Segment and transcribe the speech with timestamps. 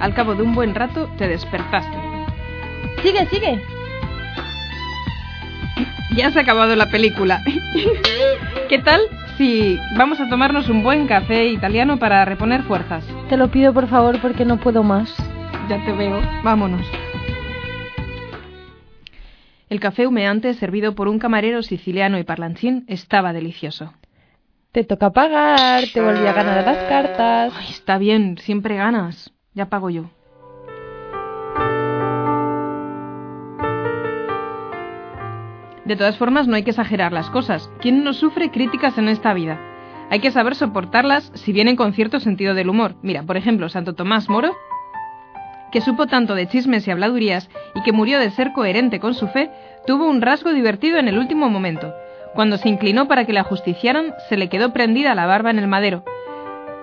[0.00, 1.96] Al cabo de un buen rato te despertaste.
[3.02, 3.62] Sigue, sigue.
[6.16, 7.42] Ya se ha acabado la película.
[8.68, 9.00] ¿Qué tal
[9.36, 13.04] si vamos a tomarnos un buen café italiano para reponer fuerzas?
[13.28, 15.14] Te lo pido por favor porque no puedo más.
[15.68, 16.20] Ya te veo.
[16.42, 16.84] Vámonos.
[19.68, 23.94] El café humeante, servido por un camarero siciliano y parlanchín, estaba delicioso.
[24.72, 27.52] Te toca pagar, te volví a ganar las cartas.
[27.56, 29.32] Ay, está bien, siempre ganas.
[29.54, 30.04] Ya pago yo.
[35.84, 37.68] De todas formas, no hay que exagerar las cosas.
[37.80, 39.58] ¿Quién no sufre críticas en esta vida?
[40.08, 42.94] Hay que saber soportarlas si vienen con cierto sentido del humor.
[43.02, 44.56] Mira, por ejemplo, Santo Tomás Moro,
[45.72, 49.26] que supo tanto de chismes y habladurías y que murió de ser coherente con su
[49.28, 49.50] fe,
[49.86, 51.92] tuvo un rasgo divertido en el último momento.
[52.34, 55.66] Cuando se inclinó para que la justiciaran, se le quedó prendida la barba en el
[55.66, 56.04] madero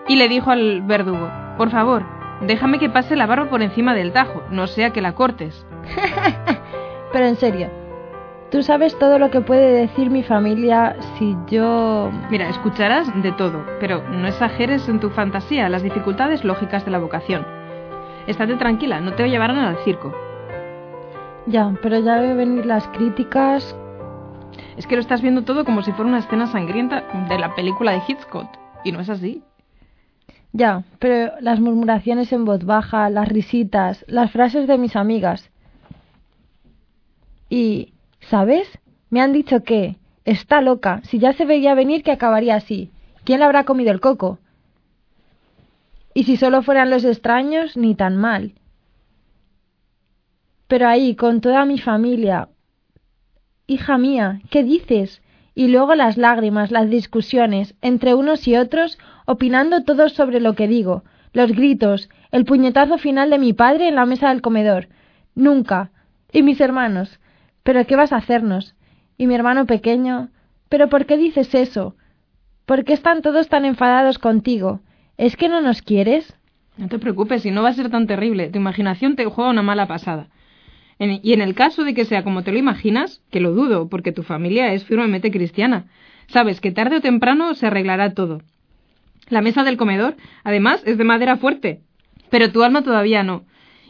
[0.07, 4.11] y le dijo al verdugo, por favor, déjame que pase la barba por encima del
[4.11, 5.65] tajo, no sea que la cortes.
[7.13, 7.69] Pero en serio,
[8.51, 12.11] ¿tú sabes todo lo que puede decir mi familia si yo...
[12.29, 16.99] Mira, escucharás de todo, pero no exageres en tu fantasía las dificultades lógicas de la
[16.99, 17.45] vocación.
[18.27, 20.13] Estate tranquila, no te llevarán al circo.
[21.45, 23.75] Ya, pero ya deben venir las críticas.
[24.75, 27.93] Es que lo estás viendo todo como si fuera una escena sangrienta de la película
[27.93, 28.47] de Hitchcock,
[28.83, 29.43] y no es así.
[30.53, 35.49] Ya, pero las murmuraciones en voz baja, las risitas, las frases de mis amigas.
[37.49, 38.67] Y, ¿sabes?
[39.09, 42.91] Me han dicho que está loca, si ya se veía venir que acabaría así.
[43.23, 44.39] ¿Quién le habrá comido el coco?
[46.13, 48.53] Y si solo fueran los extraños, ni tan mal.
[50.67, 52.49] Pero ahí, con toda mi familia.
[53.67, 55.21] Hija mía, ¿qué dices?
[55.57, 60.67] Y luego las lágrimas, las discusiones, entre unos y otros, opinando todos sobre lo que
[60.67, 61.03] digo,
[61.33, 64.87] los gritos, el puñetazo final de mi padre en la mesa del comedor.
[65.33, 65.89] Nunca.
[66.31, 67.19] Y mis hermanos.
[67.63, 68.75] ¿Pero qué vas a hacernos?
[69.17, 70.29] Y mi hermano pequeño.
[70.69, 71.95] ¿Pero por qué dices eso?
[72.67, 74.81] ¿Por qué están todos tan enfadados contigo?
[75.17, 76.35] ¿Es que no nos quieres?
[76.77, 78.49] No te preocupes, si no va a ser tan terrible.
[78.49, 80.27] Tu imaginación te juega una mala pasada.
[80.99, 84.11] Y en el caso de que sea como te lo imaginas, que lo dudo, porque
[84.11, 85.85] tu familia es firmemente cristiana,
[86.27, 88.41] sabes que tarde o temprano se arreglará todo.
[89.29, 91.81] La mesa del comedor, además, es de madera fuerte,
[92.29, 93.43] pero tu alma todavía no.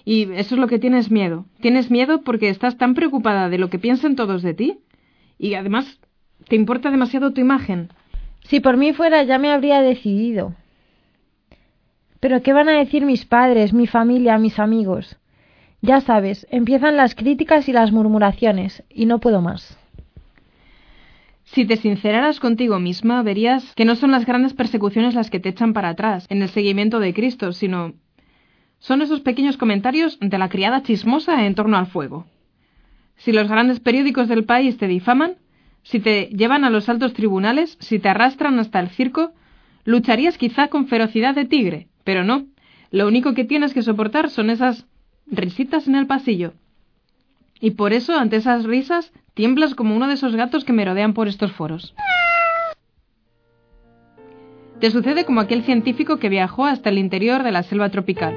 [0.04, 1.46] Y eso es lo que tienes miedo.
[1.62, 4.80] Tienes miedo porque estás tan preocupada de lo que piensen todos de ti.
[5.38, 6.00] Y además,
[6.48, 7.90] te importa demasiado tu imagen.
[8.44, 10.56] Si por mí fuera ya me habría decidido.
[12.20, 15.18] Pero ¿qué van a decir mis padres, mi familia, mis amigos?
[15.82, 19.78] Ya sabes, empiezan las críticas y las murmuraciones, y no puedo más.
[21.44, 25.50] Si te sinceraras contigo misma, verías que no son las grandes persecuciones las que te
[25.50, 27.94] echan para atrás en el seguimiento de Cristo, sino
[28.80, 32.26] son esos pequeños comentarios de la criada chismosa en torno al fuego.
[33.16, 35.36] Si los grandes periódicos del país te difaman,
[35.84, 39.32] si te llevan a los altos tribunales, si te arrastran hasta el circo,
[39.86, 42.46] lucharías quizá con ferocidad de tigre, pero no.
[42.92, 44.86] Lo único que tienes que soportar son esas
[45.30, 46.54] risitas en el pasillo.
[47.60, 51.28] Y por eso, ante esas risas, tiemblas como uno de esos gatos que merodean por
[51.28, 51.94] estos foros.
[54.80, 58.36] Te sucede como aquel científico que viajó hasta el interior de la selva tropical.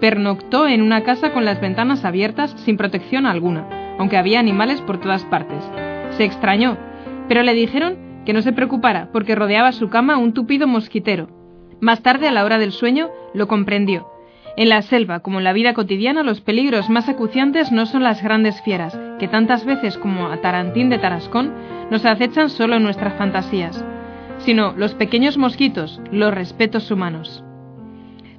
[0.00, 5.00] Pernoctó en una casa con las ventanas abiertas sin protección alguna, aunque había animales por
[5.00, 5.64] todas partes.
[6.16, 6.76] Se extrañó,
[7.26, 7.96] pero le dijeron
[8.26, 11.30] que no se preocupara porque rodeaba su cama un tupido mosquitero.
[11.80, 14.17] Más tarde, a la hora del sueño, lo comprendió.
[14.58, 18.24] En la selva, como en la vida cotidiana, los peligros más acuciantes no son las
[18.24, 21.52] grandes fieras, que tantas veces como a Tarantín de Tarascón
[21.92, 23.84] nos acechan solo en nuestras fantasías,
[24.38, 27.44] sino los pequeños mosquitos, los respetos humanos.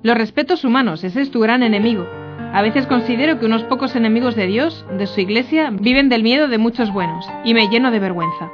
[0.04, 2.06] Los respetos humanos, ese es tu gran enemigo.
[2.52, 6.50] A veces considero que unos pocos enemigos de Dios, de su iglesia, viven del miedo
[6.50, 8.52] de muchos buenos, y me lleno de vergüenza.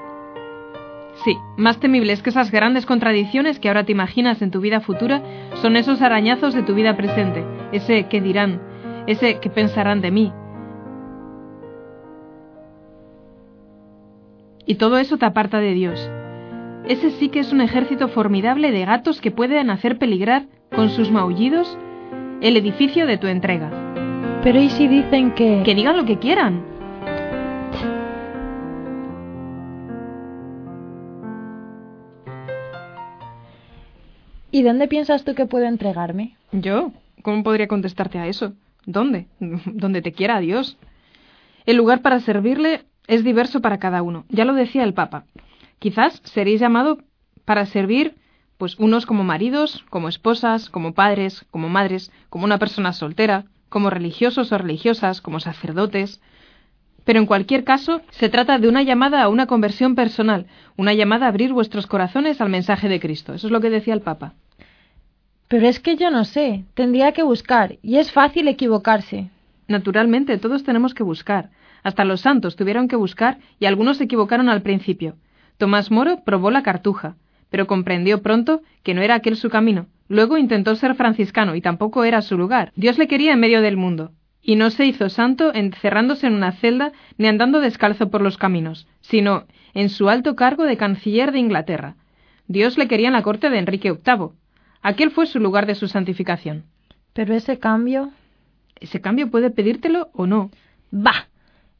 [1.23, 5.23] Sí, más temibles que esas grandes contradicciones que ahora te imaginas en tu vida futura
[5.61, 7.43] son esos arañazos de tu vida presente,
[7.75, 8.61] ese que dirán,
[9.07, 10.33] ese que pensarán de mí.
[14.65, 16.09] Y todo eso te aparta de Dios.
[16.87, 20.45] Ese sí que es un ejército formidable de gatos que pueden hacer peligrar,
[20.75, 21.77] con sus maullidos,
[22.41, 23.71] el edificio de tu entrega.
[24.43, 25.61] Pero ¿y si dicen que...
[25.63, 26.63] Que digan lo que quieran.
[34.51, 36.35] ¿Y dónde piensas tú que puedo entregarme?
[36.51, 36.91] ¿Yo?
[37.25, 38.53] ¿Cómo podría contestarte a eso?
[38.85, 39.25] ¿Dónde?
[39.39, 40.77] Donde te quiera Dios.
[41.65, 44.25] El lugar para servirle es diverso para cada uno.
[44.29, 45.25] Ya lo decía el Papa.
[45.79, 46.99] Quizás seréis llamado
[47.43, 48.13] para servir,
[48.59, 53.89] pues unos como maridos, como esposas, como padres, como madres, como una persona soltera, como
[53.89, 56.21] religiosos o religiosas, como sacerdotes.
[57.05, 60.45] Pero en cualquier caso, se trata de una llamada a una conversión personal,
[60.77, 63.33] una llamada a abrir vuestros corazones al mensaje de Cristo.
[63.33, 64.35] Eso es lo que decía el Papa.
[65.47, 69.29] Pero es que yo no sé, tendría que buscar, y es fácil equivocarse.
[69.67, 71.49] Naturalmente, todos tenemos que buscar.
[71.83, 75.17] Hasta los santos tuvieron que buscar y algunos se equivocaron al principio.
[75.57, 77.15] Tomás Moro probó la cartuja,
[77.49, 79.85] pero comprendió pronto que no era aquel su camino.
[80.07, 82.71] Luego intentó ser franciscano y tampoco era su lugar.
[82.75, 84.11] Dios le quería en medio del mundo.
[84.41, 88.87] Y no se hizo santo encerrándose en una celda ni andando descalzo por los caminos,
[89.01, 91.95] sino en su alto cargo de canciller de Inglaterra.
[92.47, 94.29] Dios le quería en la corte de Enrique VIII.
[94.85, 96.65] Aquel fue su lugar de su santificación.
[97.13, 98.11] Pero ese cambio.
[98.79, 100.51] Ese cambio puede pedírtelo o no.
[100.91, 101.27] Bah.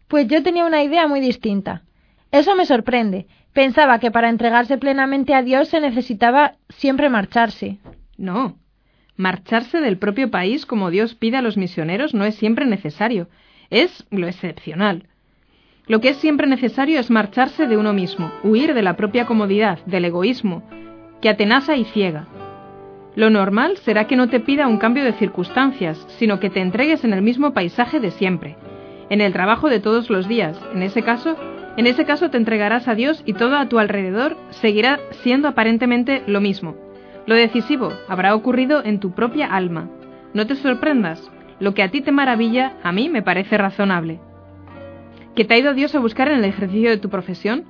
[0.07, 1.83] Pues yo tenía una idea muy distinta.
[2.31, 3.27] Eso me sorprende.
[3.53, 7.77] Pensaba que para entregarse plenamente a Dios se necesitaba siempre marcharse.
[8.17, 8.57] No.
[9.15, 13.29] Marcharse del propio país como Dios pide a los misioneros no es siempre necesario.
[13.69, 15.09] Es lo excepcional.
[15.85, 19.77] Lo que es siempre necesario es marcharse de uno mismo, huir de la propia comodidad,
[19.85, 20.63] del egoísmo,
[21.21, 22.27] que atenaza y ciega.
[23.15, 27.05] Lo normal será que no te pida un cambio de circunstancias, sino que te entregues
[27.05, 28.57] en el mismo paisaje de siempre,
[29.09, 30.59] en el trabajo de todos los días.
[30.73, 31.37] En ese caso,
[31.77, 36.23] en ese caso te entregarás a Dios y todo a tu alrededor seguirá siendo aparentemente
[36.27, 36.75] lo mismo.
[37.25, 39.89] Lo decisivo habrá ocurrido en tu propia alma.
[40.33, 41.31] No te sorprendas.
[41.61, 44.19] Lo que a ti te maravilla, a mí me parece razonable.
[45.35, 47.63] ¿Que te ha ido Dios a buscar en el ejercicio de tu profesión?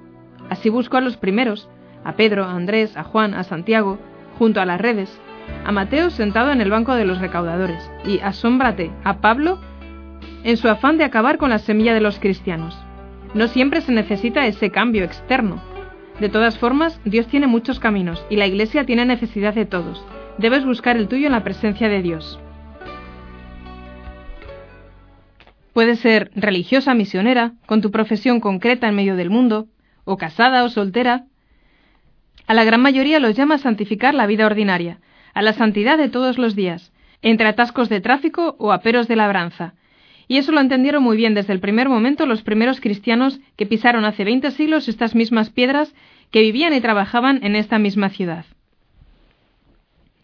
[0.50, 1.70] Así buscó a los primeros,
[2.04, 4.00] a Pedro, a Andrés, a Juan, a Santiago,
[4.38, 5.20] junto a las redes,
[5.66, 9.60] a Mateo sentado en el banco de los recaudadores, y asómbrate, a Pablo
[10.44, 12.78] en su afán de acabar con la semilla de los cristianos.
[13.34, 15.62] No siempre se necesita ese cambio externo.
[16.20, 20.06] De todas formas, Dios tiene muchos caminos y la Iglesia tiene necesidad de todos.
[20.38, 22.40] Debes buscar el tuyo en la presencia de Dios.
[25.74, 29.68] Puedes ser religiosa misionera, con tu profesión concreta en medio del mundo,
[30.06, 31.26] o casada o soltera.
[32.48, 35.00] A la gran mayoría los llama santificar la vida ordinaria,
[35.36, 36.92] a la santidad de todos los días,
[37.22, 39.76] entre atascos de tráfico o aperos de labranza,
[40.28, 44.06] y eso lo entendieron muy bien desde el primer momento los primeros cristianos que pisaron
[44.06, 45.94] hace veinte siglos estas mismas piedras
[46.32, 48.46] que vivían y trabajaban en esta misma ciudad.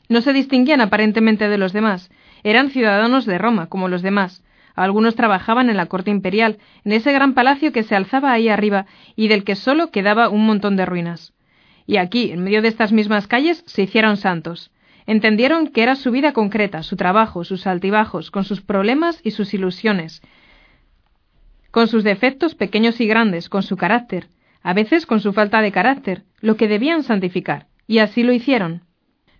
[0.10, 2.10] No se distinguían aparentemente de los demás,
[2.44, 4.44] eran ciudadanos de Roma, como los demás.
[4.75, 8.86] Algunos trabajaban en la corte imperial, en ese gran palacio que se alzaba ahí arriba
[9.15, 11.34] y del que solo quedaba un montón de ruinas.
[11.86, 14.72] Y aquí, en medio de estas mismas calles, se hicieron santos.
[15.12, 19.53] Entendieron que era su vida concreta, su trabajo, sus altibajos, con sus problemas y sus
[19.53, 20.22] ilusiones,
[21.70, 24.30] con sus defectos pequeños y grandes, con su carácter,
[24.63, 28.84] a veces con su falta de carácter, lo que debían santificar, y así lo hicieron.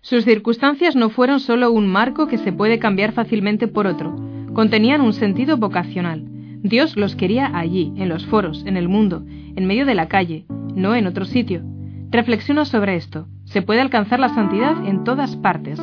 [0.02, 4.14] Sus circunstancias no fueron sólo un marco que se puede cambiar fácilmente por otro,
[4.52, 6.26] contenían un sentido vocacional.
[6.62, 9.24] Dios los quería allí, en los foros, en el mundo,
[9.56, 11.62] en medio de la calle, no en otro sitio.
[12.10, 13.26] Reflexiona sobre esto.
[13.52, 15.78] Se puede alcanzar la santidad en todas partes.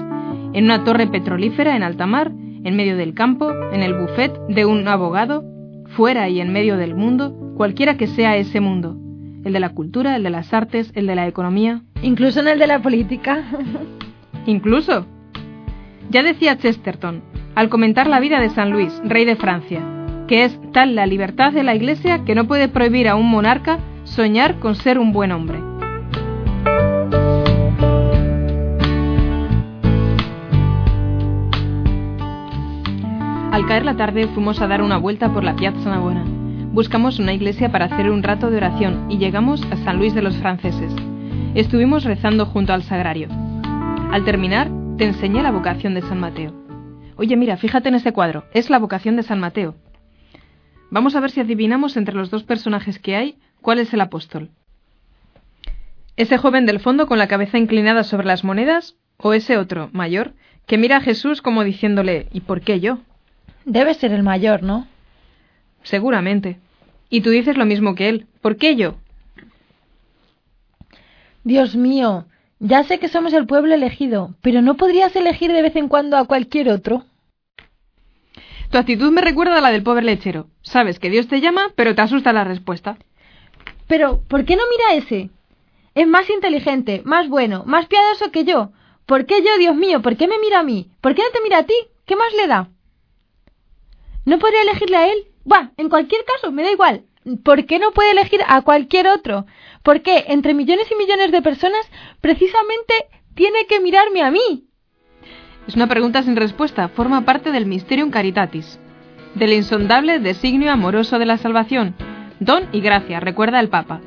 [0.53, 4.65] En una torre petrolífera en alta mar, en medio del campo, en el buffet de
[4.65, 5.43] un abogado,
[5.95, 8.97] fuera y en medio del mundo, cualquiera que sea ese mundo.
[9.45, 11.83] El de la cultura, el de las artes, el de la economía.
[12.01, 13.43] Incluso en el de la política.
[14.47, 15.05] Incluso.
[16.09, 17.21] Ya decía Chesterton,
[17.53, 19.81] al comentar la vida de San Luis, rey de Francia,
[20.27, 23.77] que es tal la libertad de la Iglesia que no puede prohibir a un monarca
[24.05, 25.68] soñar con ser un buen hombre.
[33.51, 36.23] Al caer la tarde fuimos a dar una vuelta por la Piazza Navona.
[36.71, 40.21] Buscamos una iglesia para hacer un rato de oración y llegamos a San Luis de
[40.21, 40.93] los Franceses.
[41.55, 43.27] Estuvimos rezando junto al sagrario.
[44.11, 46.53] Al terminar, te enseñé la vocación de San Mateo.
[47.15, 48.45] Oye, mira, fíjate en este cuadro.
[48.53, 49.73] Es la vocación de San Mateo.
[50.91, 54.51] Vamos a ver si adivinamos entre los dos personajes que hay cuál es el apóstol.
[56.17, 58.95] ¿Ese joven del fondo con la cabeza inclinada sobre las monedas?
[59.17, 60.33] ¿O ese otro, mayor,
[60.67, 62.99] que mira a Jesús como diciéndole ¿y por qué yo?
[63.65, 64.87] Debe ser el mayor, ¿no?
[65.83, 66.59] Seguramente.
[67.09, 68.27] Y tú dices lo mismo que él.
[68.41, 68.95] ¿Por qué yo?
[71.43, 72.25] Dios mío,
[72.59, 76.17] ya sé que somos el pueblo elegido, pero ¿no podrías elegir de vez en cuando
[76.17, 77.05] a cualquier otro?
[78.69, 80.47] Tu actitud me recuerda a la del pobre lechero.
[80.61, 82.97] Sabes que Dios te llama, pero te asusta la respuesta.
[83.87, 85.31] Pero, ¿por qué no mira a ese?
[85.95, 88.71] Es más inteligente, más bueno, más piadoso que yo.
[89.07, 90.01] ¿Por qué yo, Dios mío?
[90.03, 90.91] ¿Por qué me mira a mí?
[91.01, 91.73] ¿Por qué no te mira a ti?
[92.05, 92.69] ¿Qué más le da?
[94.25, 95.17] ¿No podría elegirle a él?
[95.45, 97.03] Bah, en cualquier caso, me da igual.
[97.43, 99.45] ¿Por qué no puede elegir a cualquier otro?
[99.83, 101.81] ¿Por qué entre millones y millones de personas
[102.21, 102.93] precisamente
[103.35, 104.65] tiene que mirarme a mí?
[105.67, 108.79] Es una pregunta sin respuesta, forma parte del Mysterium Caritatis,
[109.35, 111.95] del insondable designio amoroso de la salvación.
[112.39, 114.01] Don y gracia, recuerda el Papa.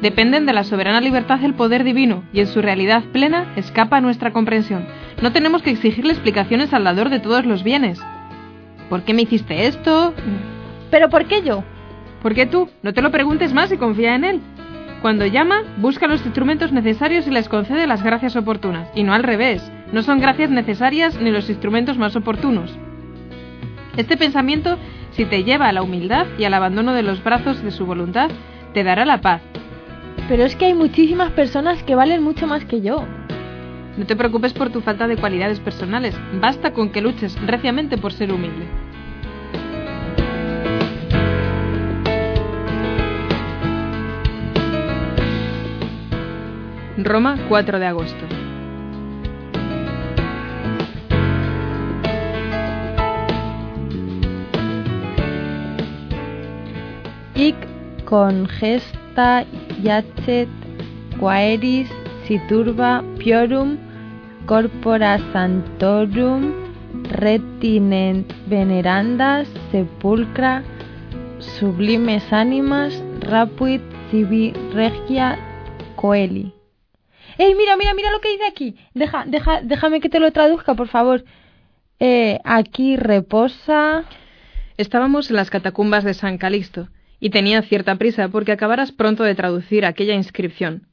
[0.00, 4.00] Dependen de la soberana libertad del poder divino y en su realidad plena escapa a
[4.00, 4.86] nuestra comprensión.
[5.22, 8.00] No tenemos que exigirle explicaciones al dador de todos los bienes.
[8.88, 10.14] ¿Por qué me hiciste esto?
[10.90, 11.64] ¿Pero por qué yo?
[12.22, 12.68] ¿Por qué tú?
[12.82, 14.40] No te lo preguntes más y confía en él.
[15.02, 19.22] Cuando llama, busca los instrumentos necesarios y les concede las gracias oportunas, y no al
[19.22, 19.70] revés.
[19.92, 22.76] No son gracias necesarias ni los instrumentos más oportunos.
[23.96, 24.78] Este pensamiento,
[25.12, 28.30] si te lleva a la humildad y al abandono de los brazos de su voluntad,
[28.74, 29.42] te dará la paz.
[30.28, 33.04] Pero es que hay muchísimas personas que valen mucho más que yo.
[33.96, 38.12] No te preocupes por tu falta de cualidades personales, basta con que luches reciamente por
[38.12, 38.66] ser humilde.
[46.98, 48.26] Roma, 4 de agosto.
[57.34, 57.56] Ic
[58.04, 59.44] congesta
[59.82, 60.48] yacet
[61.18, 61.90] quaeris
[62.26, 63.78] siturba piorum
[64.46, 66.52] corpora santorum
[67.10, 70.62] retinent venerandas sepulcra
[71.38, 75.38] sublimes animas rapuit civi regia
[75.96, 76.52] coeli.
[77.38, 78.76] ¡Ey, mira, mira, mira lo que dice aquí!
[78.94, 81.24] Deja, deja, déjame que te lo traduzca, por favor.
[82.00, 84.04] Eh, aquí reposa.
[84.78, 86.88] Estábamos en las catacumbas de San Calixto
[87.20, 90.86] y tenía cierta prisa porque acabaras pronto de traducir aquella inscripción.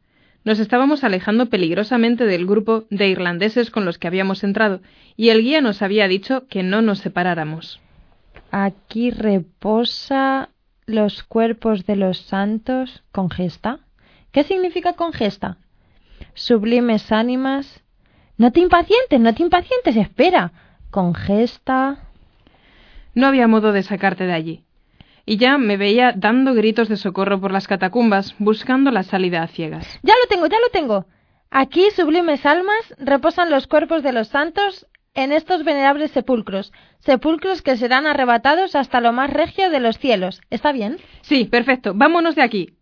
[0.44, 4.82] Nos estábamos alejando peligrosamente del grupo de irlandeses con los que habíamos entrado,
[5.16, 7.80] y el guía nos había dicho que no nos separáramos.
[8.52, 10.50] Aquí reposa
[10.86, 13.80] los cuerpos de los santos con gesta.
[14.32, 15.58] ¿Qué significa con gesta?
[16.34, 17.82] Sublimes ánimas.
[18.38, 20.52] No te impacientes, no te impacientes, espera.
[20.92, 22.00] Con gesta.
[23.16, 24.64] No había modo de sacarte de allí
[25.26, 29.48] y ya me veía dando gritos de socorro por las catacumbas, buscando la salida a
[29.48, 29.88] ciegas.
[30.04, 31.06] Ya lo tengo, ya lo tengo.
[31.50, 37.78] Aquí, sublimes almas, reposan los cuerpos de los santos en estos venerables sepulcros, sepulcros que
[37.78, 40.42] serán arrebatados hasta lo más regio de los cielos.
[40.50, 40.98] ¿Está bien?
[41.22, 41.94] Sí, perfecto.
[41.94, 42.74] Vámonos de aquí.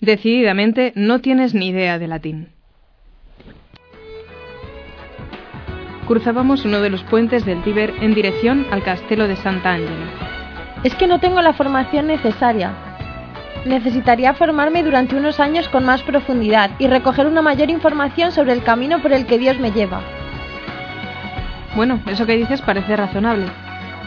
[0.00, 2.48] Decididamente no tienes ni idea de latín.
[6.06, 10.37] Cruzábamos uno de los puentes del Tíber en dirección al castelo de Santa Ángela.
[10.84, 12.72] Es que no tengo la formación necesaria.
[13.64, 18.62] Necesitaría formarme durante unos años con más profundidad y recoger una mayor información sobre el
[18.62, 20.00] camino por el que Dios me lleva.
[21.74, 23.46] Bueno, eso que dices parece razonable.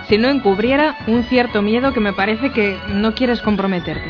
[0.07, 4.09] Si no encubriera un cierto miedo que me parece que no quieres comprometerte.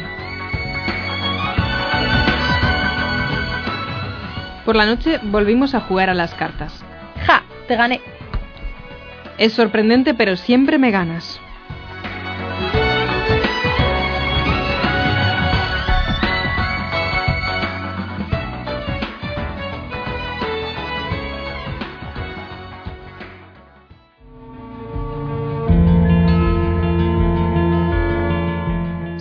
[4.65, 6.83] Por la noche volvimos a jugar a las cartas.
[7.25, 7.43] ¡Ja!
[7.67, 8.01] Te gané.
[9.39, 11.41] Es sorprendente, pero siempre me ganas.